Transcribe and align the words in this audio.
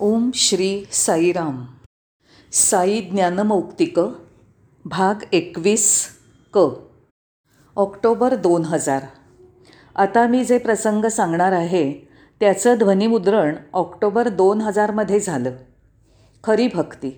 ओम 0.00 0.30
श्री 0.34 0.84
साईराम. 0.92 1.66
साई 2.52 3.00
ज्ञानमौक्तिक 3.00 3.98
भाग 4.84 5.14
एकवीस 5.32 6.08
क. 6.54 6.58
ऑक्टोबर 7.76 8.34
दोन 8.34 8.64
हजार. 8.64 9.02
आता 9.96 10.26
मी 10.26 10.44
जे 10.44 10.58
प्रसंग 10.58 11.04
सांगणार 11.04 11.52
आहे 11.52 11.92
त्याचं 12.40 12.74
ध्वनिमुद्रण 12.78 13.56
ऑक्टोबर 13.72 14.28
दोन 14.28 14.60
हजारमध्ये 14.60 15.20
झालं. 15.20 15.50
खरी 16.44 16.68
भक्ती. 16.74 17.10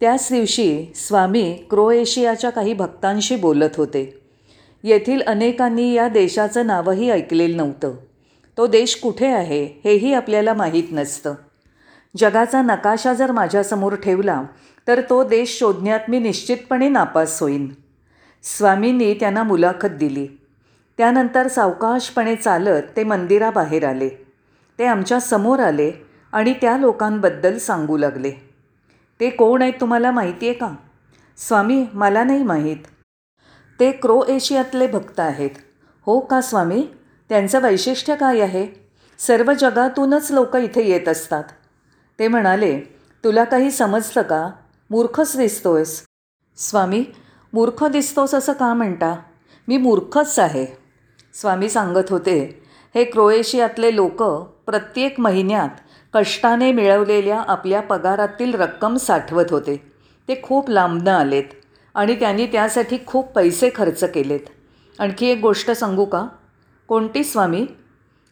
त्याच 0.00 0.28
दिवशी 0.32 0.86
स्वामी 0.94 1.58
क्रोएशियाच्या 1.70 2.50
काही 2.50 2.74
भक्तांशी 2.74 3.36
बोलत 3.36 3.76
होते. 3.76 4.20
येथील 4.82 5.22
अनेकांनी 5.22 5.92
या 5.92 6.08
देशाचं 6.08 6.66
नावही 6.66 7.10
ऐकलेलं 7.10 7.56
नव्हतं. 7.56 7.94
तो 8.56 8.66
देश 8.66 9.00
कुठे 9.02 9.26
आहे 9.26 9.80
हेही 9.84 10.14
आपल्याला 10.14 10.54
माहीत 10.54 10.84
नसतं. 10.92 11.34
जगाचा 12.16 12.62
नकाशा 12.62 13.14
जर 13.14 13.32
माझ्यासमोर 13.32 13.94
ठेवला 13.94 14.42
तर 14.88 15.00
तो 15.10 15.24
देश 15.24 15.58
शोधण्यात 15.58 16.00
मी 16.08 16.18
निश्चितपणे 16.18 16.88
नापास 16.88 17.42
होईन. 17.42 17.68
स्वामींनी 18.42 19.14
त्यांना 19.14 19.42
मुलाखत 19.42 19.88
दिली. 19.88 20.26
त्यानंतर 20.98 21.48
सावकाशपणे 21.48 22.36
चालत 22.36 22.82
ते 22.96 23.04
मंदिराबाहेर 23.04 23.84
आले. 23.84 24.08
ते 24.78 24.86
आमच्यासमोर 24.86 25.58
आले 25.58 25.92
आणि 26.32 26.54
त्या 26.60 26.78
लोकांबद्दल 26.78 27.58
सांगू 27.58 27.96
लागले. 27.96 28.30
ते 29.20 29.30
कोण 29.30 29.62
आहेत 29.62 29.72
तुम्हाला 29.80 30.10
माहिती 30.10 30.48
आहे 30.48 30.54
का? 30.54 30.74
स्वामी 31.36 31.86
मला 31.94 32.24
नाही 32.24 32.42
माहीत. 32.42 32.76
ते 33.80 33.92
क्रोएशियातले 33.92 34.86
भक्त 34.86 35.20
आहेत. 35.20 35.50
हो 36.06 36.20
का 36.20 36.40
स्वामी? 36.40 36.86
त्यांचं 37.28 37.62
वैशिष्ट्य 37.62 38.14
काय 38.14 38.40
आहे? 38.40 38.66
सर्व 39.18 39.52
जगातूनच 39.52 40.32
लोक 40.32 40.56
इथे 40.56 40.88
येत 40.88 41.08
असतात. 41.08 41.44
ते 42.20 42.28
म्हणाले 42.28 42.80
तुला 43.24 43.44
काही 43.44 43.70
समजतं 43.70 44.22
का? 44.22 44.50
मूर्खच 44.90 45.36
दिसतोयस. 45.36 46.04
स्वामी 46.56 47.04
मूर्ख 47.52 47.84
दिसतोस 47.84 48.34
असं 48.34 48.52
का 48.52 48.74
म्हणता? 48.74 49.14
मी 49.68 49.76
मूर्खच 49.76 50.38
आहे. 50.38 50.66
स्वामी 51.34 51.68
सांगत 51.68 52.10
होते 52.10 52.62
हे 52.94 53.04
क्रोएशियातले 53.04 53.96
लोक 53.96 54.22
प्रत्येक 54.66 55.20
महिन्यात 55.20 55.68
कष्टाने 56.14 56.72
मिळवलेल्या 56.72 57.40
आपल्या 57.48 57.82
पगारातील 57.82 58.54
रक्कम 58.54 58.96
साठवत 58.96 59.44
होते. 59.50 59.92
ते 60.28 60.40
खूप 60.42 60.70
लांबनं 60.70 61.10
आलेत 61.10 61.44
आणि 61.94 62.14
त्यांनी 62.14 62.46
त्यासाठी 62.46 62.98
खूप 63.06 63.28
पैसे 63.28 63.70
खर्च 63.74 64.04
केलेत. 64.04 64.40
आणखी 64.98 65.26
एक 65.26 65.40
गोष्ट 65.40 65.70
सांगू 65.70 66.04
का? 66.04 66.26
कोणती 66.88 67.24
स्वामी? 67.24 67.66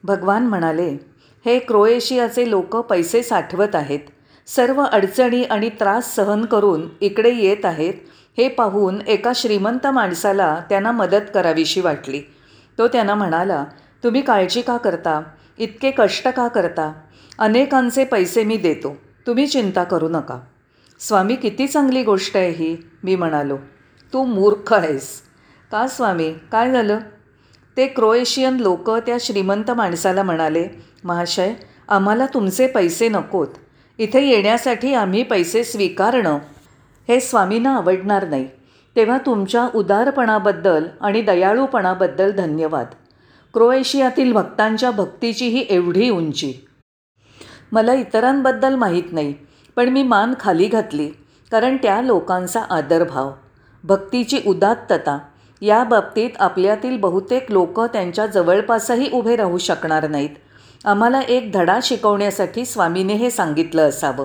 भगवान 0.04 0.46
म्हणाले 0.46 1.07
हे 1.48 1.58
क्रोएशियाचे 1.58 2.50
लोक 2.50 2.76
पैसे 2.76 3.22
साठवत 3.22 3.74
आहेत. 3.74 4.00
सर्व 4.46 4.84
अडचणी 4.92 5.44
आणि 5.44 5.68
त्रास 5.68 6.16
सहन 6.16 6.44
करून 6.44 6.88
इकडे 7.00 7.34
येत 7.34 7.64
आहेत 7.64 7.94
हे 8.38 8.48
पाहून 8.48 8.98
एका 9.06 9.32
श्रीमंत 9.34 9.86
माणसाला 9.86 10.60
त्यांना 10.68 10.92
मदत 10.92 11.30
करावीशी 11.34 11.80
वाटली. 11.80 12.20
तो 12.78 12.88
त्यांना 12.88 13.14
म्हणाला 13.14 13.64
तुम्ही 14.04 14.22
काळजी 14.22 14.62
का 14.62 14.76
करता? 14.76 15.22
इतके 15.58 15.90
कष्ट 15.90 16.28
का 16.28 16.48
करता? 16.48 16.92
अनेकांचे 17.38 18.04
पैसे 18.04 18.44
मी 18.44 18.56
देतो. 18.56 18.96
तुम्ही 19.26 19.46
चिंता 19.46 19.84
करू 19.84 20.08
नका. 20.08 20.40
स्वामी 21.00 21.36
किती 21.36 21.66
चांगली 21.66 22.02
गोष्ट 22.02 22.36
आहे 22.36 22.50
ही 22.50 22.76
मी 23.04 23.16
म्हणालो. 23.16 23.56
तू 24.12 24.24
मूर्ख 24.24 24.72
आहेस. 24.72 25.22
का 25.72 25.86
स्वामी? 25.86 26.34
काय 26.52 26.70
झालं? 26.70 26.98
ते 27.78 27.86
क्रोएशियन 27.86 28.56
लोक 28.56 28.90
त्या 28.90 29.16
श्रीमंत 29.20 29.70
माणसाला 29.70 30.22
म्हणाले 30.22 30.66
महाशय 31.04 31.52
आम्हाला 31.88 32.26
तुमचे 32.26 32.66
पैसे 32.66 33.08
नकोत. 33.08 33.48
इथे 33.98 34.20
येण्यासाठी 34.20 34.94
आम्ही 34.94 35.22
पैसे 35.22 35.64
स्वीकारणं 35.64 36.38
हे 37.08 37.20
स्वामींना 37.20 37.74
आवडणार 37.76 38.28
नाही. 38.28 38.48
तेव्हा 38.96 39.18
तुमच्या 39.18 39.68
उदारपणाबद्दल 39.74 40.86
आणि 41.00 41.22
दयाळूपणाबद्दल 41.22 42.30
धन्यवाद. 42.30 42.86
क्रोएशियातील 43.54 44.32
भक्तांच्या 44.32 44.90
भक्तीची 44.90 45.48
ही 45.48 45.66
एवढी 45.70 46.10
उंची. 46.10 46.52
मला 47.72 47.94
इतरांबद्दल 47.94 48.74
माहीत 48.74 49.12
नाही 49.12 49.34
पण 49.76 49.88
मी 49.88 50.02
मान 50.02 50.34
खाली 50.40 50.68
घातली 50.68 51.08
कारण 51.52 51.76
त्या 51.76 52.02
लोकांचा 52.02 52.60
आदरभाव 52.70 53.32
भक्तीची 53.84 54.40
उदात्तता 54.46 55.18
या 55.60 55.84
बाबतीत 55.84 56.30
आपल्यातील 56.38 56.98
बहुतेक 56.98 57.52
लोक 57.52 57.80
त्यांच्या 57.80 58.26
जवळपासही 58.26 59.10
उभे 59.12 59.36
राहू 59.36 59.58
शकणार 59.58 60.08
नाहीत. 60.08 60.30
आम्हाला 60.84 61.20
एक 61.20 61.52
धडा 61.52 61.78
शिकवण्यासाठी 61.82 62.64
स्वामीने 62.64 63.12
हे 63.12 63.30
सांगितलं 63.30 63.88
असावं. 63.88 64.24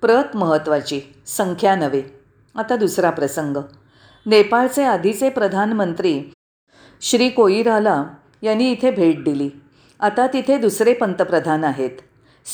प्रत 0.00 0.36
महत्त्वाची 0.36 1.00
संख्या 1.26 1.76
नव्हे. 1.76 2.02
आता 2.54 2.76
दुसरा 2.76 3.10
प्रसंग. 3.10 3.56
नेपाळचे 4.26 4.84
आधीचे 4.84 5.30
प्रधानमंत्री 5.30 6.22
श्री 7.00 7.28
कोईराला 7.28 8.04
यांनी 8.42 8.70
इथे 8.70 8.90
भेट 8.90 9.24
दिली. 9.24 9.50
आता 10.00 10.26
तिथे 10.26 10.58
दुसरे 10.58 10.94
पंतप्रधान 10.94 11.64
आहेत. 11.64 11.90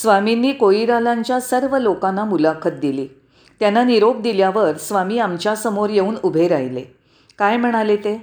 स्वामींनी 0.03 0.53
कोईरालांच्या 0.53 1.41
सर्व 1.41 1.79
लोकांना 1.79 2.25
मुलाखत 2.25 2.71
दिली. 2.71 3.09
त्यांना 3.61 3.85
निरोप 3.85 4.21
दिल्यावर 4.21 4.77
स्वामी 4.77 5.19
आमच्यासमोर 5.19 5.91
येऊन 5.91 6.15
उभे 6.23 6.49
राहिले. 6.49 7.00
काय 7.41 7.57
म्हणाले 7.57 7.97
ते? 7.97 8.17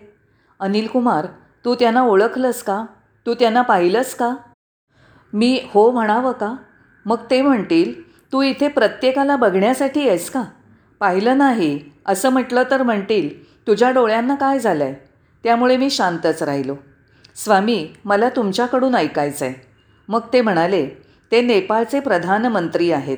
अनिल 0.60 0.88
कुमार 0.88 1.26
तू 1.66 1.74
त्यांना 1.76 2.02
ओळखलंस 2.02 2.62
का? 2.64 2.86
तू 3.26 3.34
त्यांना 3.34 3.62
पाहिलंस 3.62 4.14
का? 4.16 4.36
मी 5.34 5.60
हो 5.74 5.90
म्हणावं 5.92 6.32
का? 6.32 6.54
मग 7.06 7.24
ते 7.32 7.42
म्हणतील 7.42 7.94
तू 8.34 8.42
इथे 8.42 8.68
प्रत्येकाला 8.68 9.36
बघण्यासाठी 9.36 10.08
आहेस 10.10 10.30
का? 10.30 10.44
पाहिलं 11.02 11.38
नाही 11.38 11.80
असं 12.06 12.30
म्हटलं 12.30 12.64
तर 12.72 12.84
म्हणतील 12.84 13.30
तुझ्या 13.68 13.90
डोळ्यांना 13.92 14.36
काय 14.36 14.60
झालं 14.60 14.84
आहे 14.84 14.94
त्यामुळे 15.44 15.78
मी 15.78 15.90
शांतच 15.90 16.44
राहिलो. 16.44 16.76
स्वामी 17.36 17.88
मला 18.06 18.30
तुमच्याकडून 18.30 18.96
ऐकायचं 18.96 19.46
आहे 19.46 19.54
मग 20.10 20.28
ते 20.34 20.42
म्हणाले 20.42 20.86
ते 21.32 21.42
नेपाळचे 21.42 22.00
प्रधानमंत्री 22.00 22.92
आहेत. 22.92 23.18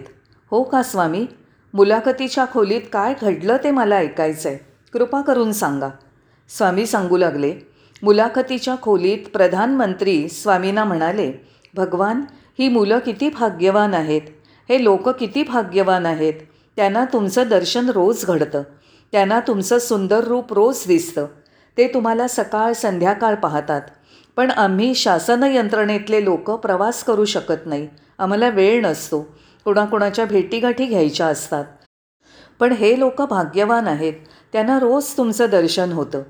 हो 0.51 0.63
का 0.63 0.83
स्वामी? 0.83 1.25
मुलाखतीच्या 1.73 2.45
खोलीत 2.53 2.81
काय 2.93 3.13
घडलं 3.21 3.57
ते 3.63 3.71
मला 3.71 3.95
ऐकायचं 3.95 4.49
आहे 4.49 4.68
कृपा 4.93 5.21
करून 5.21 5.51
सांगा. 5.51 5.89
स्वामी 6.57 6.85
सांगू 6.85 7.17
लागले. 7.17 7.53
मुलाखतीच्या 8.03 8.75
खोलीत 8.81 9.17
प्रधानमंत्री 9.33 10.29
स्वामींना 10.29 10.83
म्हणाले 10.83 11.33
भगवान 11.75 12.21
ही 12.59 12.69
मुलं 12.69 12.99
किती 12.99 13.29
भाग्यवान 13.29 13.93
आहेत. 13.93 14.21
हे 14.69 14.83
लोक 14.83 15.09
किती 15.09 15.43
भाग्यवान 15.43 16.05
आहेत. 16.05 16.33
त्यांना 16.75 17.05
तुमचं 17.05 17.47
दर्शन 17.49 17.89
रोज 17.89 18.25
घडतं. 18.25 18.63
त्यांना 19.11 19.39
तुमचं 19.39 19.79
सुंदर 19.79 20.23
रूप 20.23 20.53
रोज 20.53 20.87
दिसतं. 20.87 21.25
ते 21.77 21.87
तुम्हाला 21.87 22.27
सकाळ 22.27 22.73
संध्याकाळ 22.73 23.35
पाहतात. 23.35 23.81
पण 24.35 24.51
आम्ही 24.51 24.95
शासन 24.95 25.43
यंत्रणेतले 25.43 26.25
लोक 26.25 26.51
प्रवास 26.51 27.03
करू 27.03 27.25
शकत 27.25 27.67
नाही. 27.67 27.87
आम्हाला 28.17 28.49
वेळ 28.49 28.81
नसतो. 28.81 29.35
कुणाकुणाच्या 29.65 30.25
भेटीगाठी 30.25 30.85
घ्यायच्या 30.85 31.25
असतात. 31.25 31.65
पण 32.59 32.71
हे 32.71 32.99
लोक 32.99 33.21
भाग्यवान 33.21 33.87
आहेत. 33.87 34.13
त्यांना 34.53 34.79
रोज 34.79 35.17
तुमचं 35.17 35.49
दर्शन 35.49 35.91
होतं. 35.91 36.21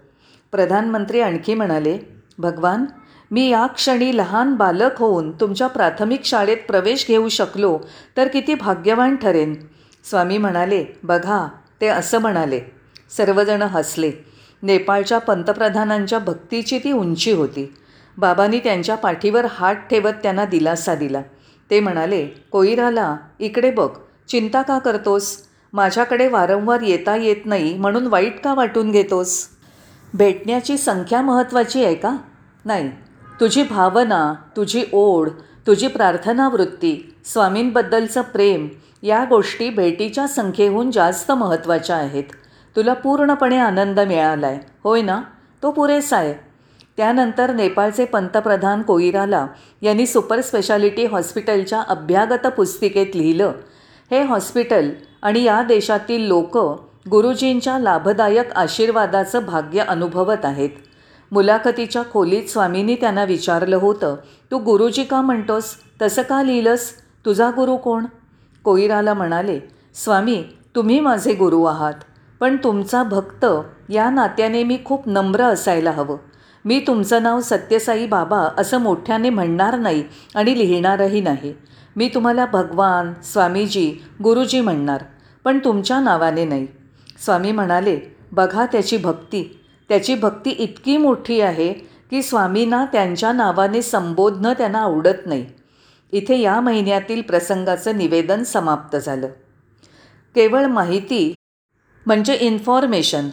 प्रधानमंत्री 0.52 1.20
आणखी 1.20 1.54
म्हणाले 1.54 1.98
भगवान 2.38 2.86
मी 3.32 3.50
या 3.50 3.66
क्षणी 3.66 4.18
लहान 4.18 4.56
बालक 4.56 4.98
होऊन 4.98 5.32
तुमच्या 5.32 5.68
प्राथमिक 5.68 6.26
शाळेत 6.26 6.58
प्रवेश 6.68 7.08
घेऊ 7.08 7.30
शकलो 7.30 7.80
तर 8.18 8.28
किती 8.28 8.54
भाग्यवान 8.56 9.16
ठरेन. 9.16 9.56
स्वामी 10.04 10.38
म्हणाले 10.38 10.86
बघा 11.04 11.48
ते 11.82 11.88
असं 11.88 12.20
म्हणाले. 12.20 12.60
सर्वजण 13.18 13.62
हसले. 13.62 14.12
नेपाळच्या 14.64 15.18
पंतप्रधानांच्या 15.18 16.20
भक्तीची 16.20 16.80
ती 16.80 16.92
उंची 16.92 17.32
होती. 17.32 17.74
बाबांनी 18.18 18.60
त्यांच्या 18.60 18.96
पाठीवर 18.96 19.46
हात 19.50 19.76
ठेवत 19.76 20.14
त्यांना 20.24 20.46
दिलासा 20.46 20.96
दिला. 20.96 21.22
ते 21.72 21.80
म्हणाले 21.80 22.26
कोईराला 22.52 23.16
इकडे 23.40 23.72
बघ 23.72 23.90
चिंता 24.28 24.62
का 24.62 24.80
करतोस? 24.80 25.49
माझ्याकडे 25.74 26.28
वारंवार 26.28 26.82
येता 26.82 27.16
येत 27.16 27.46
नाही 27.46 27.78
म्हणून 27.78 28.08
वाईट 28.08 28.44
का 28.44 28.54
वाटून 28.54 28.92
घेतोस? 28.92 29.48
भेटण्याची 30.14 30.78
संख्या 30.78 31.22
महत्त्वाची 31.22 31.86
आहे 31.86 31.96
का? 31.96 32.16
नाही. 32.66 32.90
तुझी 33.40 33.64
भावना 33.64 34.34
तुझी 34.56 34.84
ओढ 34.94 35.30
तुझी 35.68 35.88
प्रार्थना 35.88 36.50
वृत्ती 36.50 37.16
स्वामींबद्दलचं 37.26 38.22
प्रेम 38.22 38.68
या 39.04 39.26
गोष्टी 39.30 39.70
भेटीच्या 39.70 40.28
संख्येहून 40.28 40.92
जास्त 40.92 41.32
महत्त्वाच्या 41.32 41.96
आहेत. 41.96 42.24
तुला 42.76 42.94
पूर्णपणे 42.94 43.58
आनंद 43.58 44.00
मिळाला 44.00 44.48
आहे 44.48 44.60
होय 44.84 45.02
ना? 45.02 45.22
तो 45.64 45.72
पुरेसा 45.72 46.18
आहे. 46.18 46.34
त्यानंतर 46.98 47.54
नेपाळचे 47.54 48.06
पंतप्रधान 48.06 48.82
कोईराला 48.82 49.48
यांनी 49.82 50.06
सुपर 50.06 50.42
स्पेशालिटी 50.42 51.06
हॉस्पिटलच्या 51.06 51.82
अभ्यागत 51.82 52.48
पुस्तिकेत 52.48 53.16
लिहिलं 53.16 53.52
हे 54.12 54.24
हॉस्पिटल 54.24 54.90
आणि 55.22 55.44
या 55.44 55.62
देशातील 55.64 56.28
लोक 56.28 56.58
गुरुजींच्या 57.10 57.80
लाभदायक 57.80 58.54
आशीर्वादाचं 58.54 59.46
भाग्य 59.46 59.80
अनुभवत 59.80 60.46
आहेत. 60.46 60.70
मुलाखतीच्या 61.32 62.02
खोलीत 62.14 62.44
स्वामींनी 62.44 62.96
त्यांना 62.96 63.24
विचारलं 63.24 63.76
होतं 63.76 64.16
तू 64.52 64.58
गुरुजी 64.58 65.04
का 65.04 65.22
म्हणतोस? 65.22 65.76
तसं 66.02 66.22
का 66.22 66.44
लिहिलंस? 66.44 66.92
तुझा 67.26 67.50
गुरु 67.50 67.78
कोण? 67.78 68.06
कोईराला 68.64 69.14
म्हणाले 69.14 69.60
स्वामी 69.96 70.44
तुम्ही 70.76 71.00
माझे 71.00 71.34
गुरु 71.34 71.64
आहात 71.64 71.94
पण 72.40 72.58
तुमचा 72.64 73.04
भक्त 73.04 73.46
या 73.90 74.10
नात्याने 74.10 74.64
मी 74.64 74.80
खूप 74.86 75.08
नम्र 75.08 75.44
असायला 75.44 75.92
हवं. 75.92 76.18
मी 76.66 76.80
तुमचं 76.80 77.24
नाव 77.24 77.42
सत्यसाई 77.42 78.06
बाबा 78.08 78.48
असं 78.58 78.78
मोठ्याने 78.78 79.30
म्हणणार 79.30 79.78
नाही 79.80 80.04
आणि 80.36 80.58
लिहिणारही 80.58 81.22
नाही. 81.22 81.54
मी 81.96 82.10
तुम्हाला 82.14 82.46
भगवान 82.46 83.14
स्वामीजी 83.24 83.92
गुरुजी 84.24 84.62
म्हणणार 84.62 85.04
पण 85.44 85.60
तुमच्या 85.60 86.00
नावाने 86.00 86.46
नाही. 86.46 86.68
स्वामी 87.26 87.52
म्हणाले 87.52 88.00
बघा 88.32 88.66
त्याची 88.66 88.98
भक्ती. 88.98 89.60
त्याची 89.90 90.16
भक्ती 90.16 90.50
इतकी 90.50 90.98
मोठी 90.98 91.42
आहे 91.42 91.74
की 92.10 92.22
स्वामींना 92.22 92.86
त्यांच्या 92.86 93.32
नावाने 93.32 93.82
संबोधणं 93.82 94.54
त्यांना 94.54 94.80
आवडत 94.80 95.26
नाही. 95.26 95.46
इथे 96.12 96.40
या 96.40 96.60
महिन्यातील 96.62 97.22
प्रसंगाचं 97.22 97.98
निवेदन 97.98 98.44
समाप्त 98.44 98.98
झालं. 98.98 99.28
केवळ 100.36 100.66
माहिती 100.66 101.34
म्हणजे 102.06 102.34
इन्फॉर्मेशन. 102.34 103.30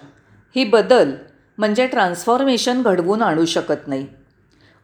ही 0.56 0.64
बदल 0.64 1.12
म्हणजे 1.58 1.86
ट्रान्सफॉर्मेशन 1.86 2.82
घडवून 2.82 3.22
आणू 3.22 3.44
शकत 3.44 3.88
नाही. 3.88 4.06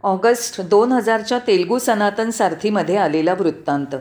ऑगस्ट 0.03 0.61
दोन 0.61 0.93
हजारच्या 0.93 1.39
तेलगू 1.39 1.79
सनातन 1.79 2.31
सारथीमध्ये 2.31 2.97
आलेला 2.97 3.35
वृत्तांत. 3.35 3.97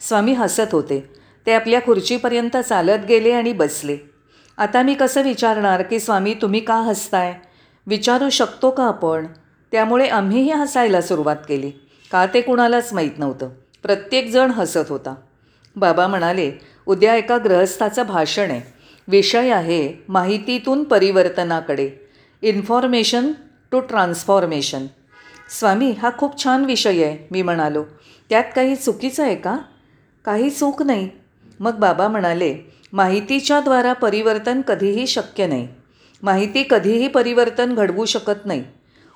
स्वामी 0.00 0.32
हसत 0.32 0.72
होते. 0.72 1.10
ते 1.46 1.52
आपल्या 1.52 1.80
खुर्चीपर्यंत 1.80 2.56
चालत 2.56 3.06
गेले 3.08 3.32
आणि 3.32 3.52
बसले. 3.52 3.96
आता 4.56 4.82
मी 4.82 4.94
कसं 4.94 5.22
विचारणार 5.22 5.82
की 5.82 6.00
स्वामी 6.00 6.34
तुम्ही 6.34 6.60
का 6.60 6.74
हसताय? 6.74 7.34
विचारू 7.86 8.30
शकतो 8.30 8.70
का 8.70 8.84
आपण? 8.84 9.26
त्यामुळे 9.72 10.08
आम्हीही 10.08 10.50
हसायला 10.50 11.00
सुरुवात 11.00 11.36
केली. 11.48 11.70
का 12.12 12.26
ते 12.26 12.40
कुणालाच 12.40 12.92
माहीत 12.92 13.18
नव्हतं. 13.18 13.48
प्रत्येकजण 13.82 14.50
हसत 14.50 14.84
होता. 14.88 15.14
बाबा 15.76 16.06
म्हणाले 16.06 16.52
उद्या 16.86 17.16
एका 17.16 17.38
ग्रहस्थाचं 17.44 18.02
भाषण 18.02 18.50
आहे. 18.50 18.74
विषय 19.08 19.50
आहे 19.50 20.04
माहितीतून 20.08 20.84
परिवर्तनाकडे. 20.84 22.05
Information 22.42 23.32
to 23.70 23.80
transformation. 23.80 24.86
स्वामी 25.58 25.90
हा 25.90 26.10
खूप 26.18 26.44
छान 26.44 26.64
विषय 26.64 27.04
आहे 27.04 27.28
मी 27.30 27.42
म्हणालो. 27.42 27.84
त्यात 28.30 28.44
काही 28.56 28.76
चुकीचं 28.76 29.22
आहे 29.22 29.34
का? 29.34 29.58
काही 30.24 30.50
चूक 30.50 30.82
नाही. 30.82 31.08
मग 31.60 31.74
बाबा 31.74 32.08
म्हणाले 32.08 32.56
माहितीच्याद्वारा 32.92 33.92
परिवर्तन 33.92 34.60
कधीही 34.60 35.06
शक्य 35.06 35.46
नाही. 35.46 35.68
माहिती 36.22 36.64
कधीही 36.70 37.08
परिवर्तन 37.08 37.74
घडवू 37.74 38.04
शकत 38.04 38.46
नाही. 38.46 38.64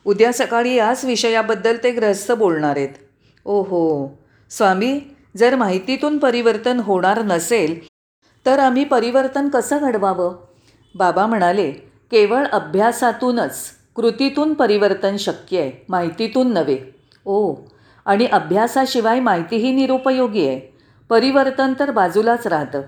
उद्या 0.04 0.32
सकाळी 0.32 0.74
याच 0.74 1.04
विषयाबद्दल 1.04 1.76
ते 1.84 1.90
ग्रस्त 1.90 2.32
बोलणार 2.32 2.76
आहेत. 2.76 2.88
ओहो. 3.44 4.18
स्वामी 4.50 5.00
जर 5.36 5.56
माहितीतून 5.56 6.18
परिवर्तन 6.18 6.80
होणार 6.80 7.22
नसेल 7.22 7.78
तर 8.46 8.58
आम्ही 8.58 8.84
परिवर्तन 8.84 9.48
कसं 9.48 9.78
घडवावं? 9.80 10.36
बाबा 10.94 11.26
म्हणाले 11.26 11.89
केवळ 12.10 12.46
अभ्यासातूनच 12.46 13.70
कृतीतून 13.96 14.54
परिवर्तन 14.54 15.16
शक्य 15.16 15.60
आहे 15.60 15.84
माहितीतून 15.88 16.52
नव्हे. 16.52 16.78
ओ 17.24 17.54
आणि 18.04 18.26
अभ्यासाशिवाय 18.26 19.20
माहितीही 19.20 19.72
निरुपयोगी 19.72 20.48
आहे. 20.48 20.78
परिवर्तन 21.08 21.72
तर 21.80 21.90
बाजूलाच 21.90 22.46
राहतं. 22.46 22.82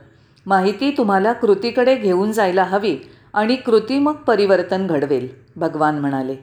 माहिती 0.47 0.91
तुम्हाला 0.91 1.33
कृतीकडे 1.33 1.95
घेऊन 1.95 2.33
जायला 2.33 2.65
हवी 2.65 2.99
आणि 3.33 3.57
कृती 3.57 3.99
मग 3.99 4.13
परिवर्तन 4.13 4.87
घडवेल 4.87 5.29
भगवान 5.57 5.99
म्हणाले. 5.99 6.37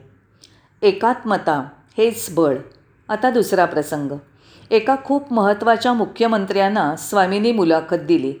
एकात्मता 0.82 1.68
हेच 1.98 2.26
बळ. 2.34 2.56
आता 3.08 3.30
दुसरा 3.30 3.64
प्रसंग. 3.64 4.12
एका 4.70 4.96
खूप 5.04 5.32
महत्त्वाच्या 5.32 5.92
मुख्यमंत्र्यांना 5.92 6.96
स्वामींनी 6.96 7.52
मुलाखत 7.52 7.96
दिली. 7.96 8.34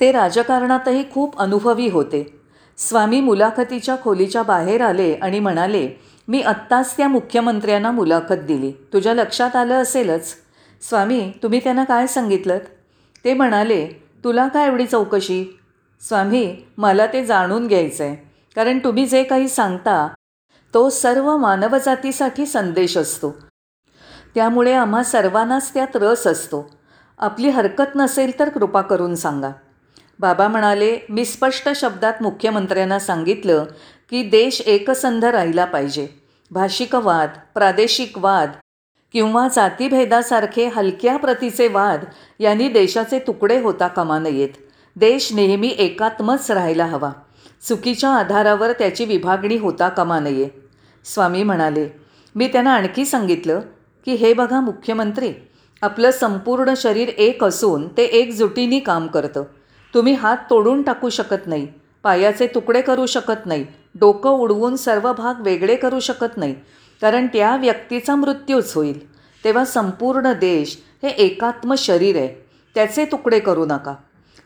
ते 0.00 0.12
राजकारणातही 0.12 1.04
खूप 1.12 1.38
अनुभवी 1.38 1.88
होते. 1.88 2.37
स्वामी 2.78 3.20
मुलाखतीच्या 3.20 3.96
खोलीच्या 4.02 4.42
बाहेर 4.42 4.80
आले 4.80 5.12
आणि 5.14 5.38
म्हणाले 5.40 5.88
मी 6.28 6.40
आत्ताच 6.42 6.96
त्या 6.96 7.08
मुख्यमंत्र्यांना 7.08 7.90
मुलाखत 7.90 8.44
दिली. 8.46 8.72
तुझ्या 8.92 9.14
लक्षात 9.14 9.56
आलं 9.56 9.82
असेलच. 9.82 10.34
स्वामी 10.82 11.30
तुम्ही 11.42 11.60
त्यांना 11.60 11.84
काय 11.84 12.06
सांगितलं 12.06 12.58
ते 13.24 13.34
म्हणाले 13.34 13.86
तुला 14.24 14.46
काय 14.48 14.66
एवढी 14.66 14.86
चौकशी? 14.86 15.44
स्वामी 16.02 16.54
मला 16.76 17.06
ते 17.06 17.24
जाणून 17.24 17.66
घ्यायचं 17.66 18.04
आहे 18.04 18.16
कारण 18.56 18.78
तुम्ही 18.78 19.06
जे 19.06 19.22
काही 19.24 19.48
सांगता 19.48 20.06
तो 20.74 20.88
सर्व 20.90 21.36
मानवजातीसाठी 21.36 22.46
संदेश 22.46 22.96
असतो. 22.96 23.34
त्यामुळे 24.34 24.72
आम्हा 24.72 25.02
सर्वांनाच 25.02 25.72
त्यात 25.74 25.96
रस 25.96 26.26
असतो. 26.26 26.68
आपली 27.18 27.48
हरकत 27.48 27.96
नसेल 27.96 28.38
तर 28.38 28.48
कृपा 28.48 28.80
करून 28.82 29.14
सांगा. 29.14 29.50
बाबा 30.20 30.48
म्हणाले 30.48 30.98
मी 31.10 31.24
स्पष्ट 31.24 31.68
शब्दात 31.76 32.22
मुख्यमंत्र्यांना 32.22 32.98
सांगितलं 32.98 33.64
की 34.10 34.22
देश 34.22 34.60
एकसंध 34.60 35.24
राहिला 35.24 35.64
पाहिजे. 35.64 36.06
भाषिकवाद 36.50 37.28
प्रादेशिक 37.54 38.18
वाद 38.18 38.52
किंवा 39.12 39.46
जातीभेदासारखे 39.48 40.66
हलक्या 40.66 41.16
प्रतीचे 41.16 41.68
वाद 41.68 42.04
यांनी 42.38 42.68
देशाचे 42.68 43.18
तुकडे 43.18 43.60
होता 43.60 43.88
कामा 43.88 44.18
नयेत. 44.18 44.48
देश 44.96 45.32
नेहमी 45.32 45.74
एकात्मच 45.78 46.50
राहायला 46.50 46.86
हवा. 46.86 47.10
चुकीच्या 47.68 48.10
आधारावर 48.10 48.72
त्याची 48.72 49.04
विभागणी 49.04 49.56
होता 49.56 49.88
कामा 49.88 50.18
नये. 50.20 50.48
स्वामी 51.04 51.42
म्हणाले 51.42 51.88
मी 52.34 52.48
त्यांना 52.48 52.72
आणखी 52.72 53.04
सांगितलं 53.04 53.60
की 54.04 54.14
हे 54.14 54.32
बघा 54.34 54.60
मुख्यमंत्री 54.60 55.32
आपलं 55.82 56.10
संपूर्ण 56.10 56.74
शरीर 56.76 57.08
एक 57.08 57.44
असून 57.44 57.88
ते 57.96 58.04
एकजुटीने 58.04 58.78
काम 58.78 59.06
करतं. 59.06 59.44
तुम्ही 59.94 60.12
हात 60.14 60.36
तोडून 60.50 60.82
टाकू 60.82 61.08
शकत 61.08 61.46
नाही 61.46 61.66
पायाचे 62.02 62.46
तुकडे 62.46 62.80
करू 62.80 63.06
शकत 63.06 63.46
नाही 63.46 63.64
डोकं 64.00 64.30
उडवून 64.30 64.76
सर्व 64.76 65.12
भाग 65.12 65.40
वेगळे 65.40 65.76
करू 65.76 66.00
शकत 66.00 66.36
नाही 66.36 66.54
कारण 67.02 67.26
त्या 67.26 67.56
व्यक्तीचा 67.56 68.14
मृत्यूच 68.14 68.74
होईल. 68.74 68.98
तेव्हा 69.44 69.64
संपूर्ण 69.64 70.32
देश 70.32 70.76
हे 71.02 71.08
एकात्म 71.08 71.74
शरीर 71.78 72.16
आहे 72.16 72.28
त्याचे 72.76 73.04
तुकडे 73.04 73.38
करू 73.40 73.64
नका. 73.66 73.94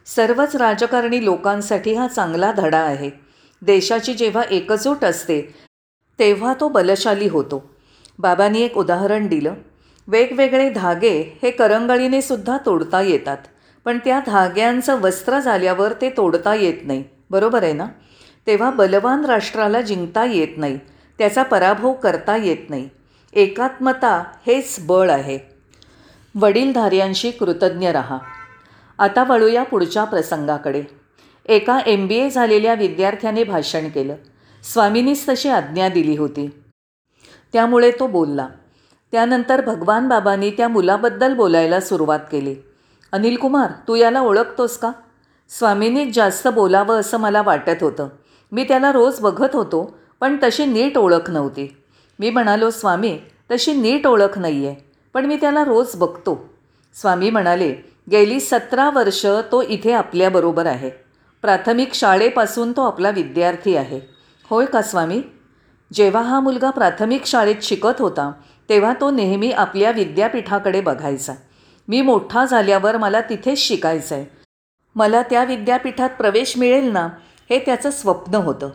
सर्वच 0.06 0.56
राजकारणी 0.56 1.24
लोकांसाठी 1.24 1.94
हा 1.94 2.06
चांगला 2.08 2.52
धडा 2.52 2.78
आहे. 2.78 3.10
देशाची 3.62 4.14
जेव्हा 4.14 4.42
एकजूट 4.50 5.04
असते 5.04 5.40
तेव्हा 6.18 6.54
तो 6.60 6.68
बलशाली 6.68 7.28
होतो. 7.28 7.62
बाबांनी 8.18 8.62
एक 8.62 8.78
उदाहरण 8.78 9.26
दिलं. 9.26 9.54
वेगवेगळे 10.08 10.68
धागे 10.70 11.38
हे 11.42 11.50
करंगळीने 11.50 12.20
सुद्धा 12.22 12.56
तोडता 12.66 13.00
येतात. 13.00 13.38
पण 13.84 13.98
त्या 13.98 14.20
धाग्यांचं 14.26 15.00
वस्त्र 15.00 15.38
झाल्यावर 15.38 15.92
ते 15.92 16.10
तोडता 16.10 16.54
येत 16.54 16.74
नाही. 16.84 17.04
बरोबर 17.30 17.62
आहे 17.62 17.72
ना? 17.72 17.86
तेव्हा 18.46 18.70
बलवान 18.70 19.24
राष्ट्राला 19.24 19.80
जिंकता 19.80 20.24
येत 20.24 20.48
नाही. 20.56 20.78
त्याचा 21.18 21.42
पराभव 21.42 21.92
करता 21.92 22.36
येत 22.36 22.70
नाही. 22.70 22.88
एकात्मता 23.32 24.24
हेच 24.46 24.76
बळ 24.80 25.10
आहे. 25.10 25.38
वडीलधाऱ्यांशी 26.34 27.30
कृतज्ञ 27.30 27.88
रहा. 27.88 28.18
आता 28.98 29.24
वळूया 29.24 29.62
पुढच्या 29.62 30.04
प्रसंगाकडे. 30.04 30.82
एका 31.46 31.78
एम 31.86 32.06
बी 32.06 32.14
ए 32.14 32.30
झालेल्या 32.30 32.74
विद्यार्थ्याने 32.74 33.44
भाषण 33.44 33.88
केलं. 33.88 34.14
स्वामीनीच 34.72 35.28
तशी 35.28 35.48
आज्ञा 35.48 35.88
दिली 35.88 36.16
होती. 36.16 36.50
त्यामुळे 37.52 37.90
तो 37.90 38.06
बोलला. 38.06 38.48
त्यानंतर 39.12 39.60
भगवान 39.60 40.08
बाबांनी 40.08 40.50
त्या 40.50 40.68
मुलाबद्दल 40.68 41.34
बोलायला 41.34 41.80
सुरुवात 41.80 42.20
केली. 42.32 42.54
अनिल 43.12 43.36
कुमार 43.36 43.70
तू 43.88 43.94
याला 43.94 44.20
ओळखतोस 44.20 44.76
का? 44.78 44.90
स्वामींनीच 45.50 46.14
जास्त 46.14 46.46
बोलावं 46.48 47.00
असं 47.00 47.18
मला 47.18 47.42
वाटत 47.42 47.82
होतं. 47.82 48.08
मी 48.52 48.64
त्याला 48.64 48.92
रोज 48.92 49.20
बघत 49.20 49.54
होतो 49.54 49.82
पण 50.20 50.36
तशी 50.42 50.66
नीट 50.66 50.96
ओळख 50.98 51.30
नव्हती. 51.30 51.66
मी 52.18 52.30
म्हणालो 52.30 52.70
स्वामी 52.70 53.18
तशी 53.50 53.72
नीट 53.72 54.06
ओळख 54.06 54.38
नाही 54.38 54.66
आहे 54.66 54.76
पण 55.14 55.26
मी 55.26 55.36
त्याला 55.36 55.64
रोज 55.64 55.94
बघतो. 55.96 56.38
स्वामी 56.94 57.30
म्हणाले 57.30 57.74
गेली 58.10 58.40
सतरा 58.40 58.88
वर्ष 58.90 59.26
तो 59.52 59.62
इथे 59.62 59.92
आपल्याबरोबर 59.92 60.66
आहे. 60.66 60.90
प्राथमिक 61.42 61.94
शाळेपासून 61.94 62.72
तो 62.72 62.86
आपला 62.86 63.10
विद्यार्थी 63.10 63.76
आहे. 63.76 64.00
होय 64.50 64.66
का 64.66 64.82
स्वामी? 64.82 65.22
जेव्हा 65.92 66.22
हा 66.22 66.40
मुलगा 66.40 66.70
प्राथमिक 66.70 67.26
शाळेत 67.26 67.62
शिकत 67.62 68.00
होता 68.00 68.32
तेव्हा 68.68 68.92
तो 69.00 69.10
नेहमी 69.10 69.50
आपल्या 69.52 69.90
विद्यापीठाकडे 69.90 70.80
बघायचा. 70.80 71.32
मी 71.88 72.00
मोठा 72.00 72.44
झाल्यावर 72.44 72.96
मला 72.96 73.20
तिथेच 73.20 73.58
शिकायचं 73.58 74.14
आहे 74.14 74.24
मला 74.96 75.22
त्या 75.22 75.44
विद्यापीठात 75.44 76.10
प्रवेश 76.10 76.56
मिळेल 76.56 76.90
ना 76.92 77.08
हे 77.50 77.58
त्याचं 77.58 77.90
स्वप्न 77.90 78.34
होतं. 78.34 78.70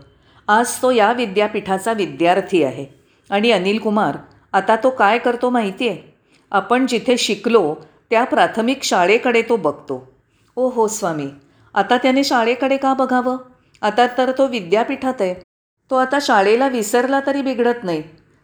आज 0.47 0.81
तो 0.81 0.91
या 0.91 1.11
विद्यापीठाचा 1.11 1.93
विद्यार्थी 1.93 2.63
आहे. 2.63 2.85
आणि 3.29 3.51
अनिल 3.51 3.79
कुमार 3.79 4.17
आता 4.53 4.75
तो 4.75 4.89
काय 4.89 5.17
करतो 5.17 5.49
माहिती 5.49 5.87
आहे 5.87 6.15
आपण 6.51 6.85
जिथे 6.87 7.17
शिकलो 7.17 7.75
त्या 8.09 8.23
प्राथमिक 8.23 8.83
शाळेकडे 8.83 9.41
तो 9.41 9.55
बघतो. 9.55 10.11
ओ 10.55 10.69
हो 10.69 10.87
स्वामी 10.87 11.27
आता 11.73 11.97
त्याने 11.97 12.23
शाळेकडे 12.23 12.77
का 12.77 12.93
बघावं? 12.93 13.37
आता 13.81 14.07
तर 14.17 14.31
तो 14.37 14.47
विद्यापीठात 14.47 15.21
आहे. 15.21 15.33
तो 15.91 15.95
आता 15.95 16.17
शाळेला 16.21 16.67
विसरला 16.67 17.19
तरी 17.27 17.41
बिघडत 17.41 17.83
नाही. 17.83 18.03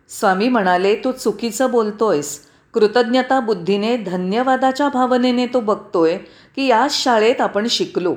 स्वामी 0.09 0.47
म्हणाले 0.47 0.95
तू 0.95 1.11
चुकीचं 1.11 1.71
बोलतोयस. 1.71 2.39
कृतज्ञता 2.73 3.39
बुद्धीने 3.39 3.97
धन्यवादाच्या 3.97 4.89
भावनेने 4.89 5.45
तो 5.47 5.59
बघतोय 5.59 6.17
की 6.55 6.67
याच 6.67 7.03
शाळेत 7.03 7.41
आपण 7.41 7.67
शिकलो. 7.67 8.15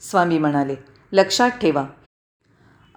स्वामी 0.00 0.38
म्हणाले 0.38 0.74
लक्षात 1.12 1.50
ठेवा. 1.50 1.84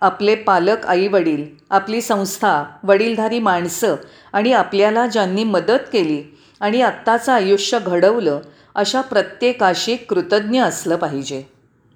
आपले 0.02 0.36
पालक 0.36 0.86
आईवडील 0.86 1.46
आपली 1.70 2.02
संस्था 2.02 2.64
वडीलधारी 2.84 3.40
माणसं 3.40 3.96
आणि 4.34 4.54
आपल्याला 4.54 5.08
ज्यांनी 5.08 5.44
मदत 5.44 5.90
केली 5.94 6.38
आणि 6.60 6.82
आत्ताचं 6.82 7.32
आयुष्य 7.32 7.80
घडवलं 7.80 8.40
अशा 8.76 9.02
प्रत्येकाशी 9.02 9.96
कृतज्ञ 9.96 10.62
असलं 10.62 10.96
पाहिजे. 10.96 11.51